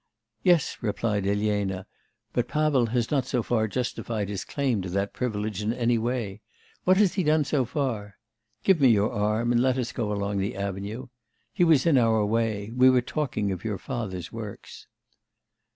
[0.41, 1.85] 'Yes,' replied Elena;
[2.33, 6.41] 'but Pavel has not so far justified his claim to that privilege in any way.
[6.85, 8.15] What has he done so far?
[8.63, 11.09] Give me your arm, and let us go along the avenue.
[11.53, 12.71] He was in our way.
[12.75, 14.87] We were talking of your father's works.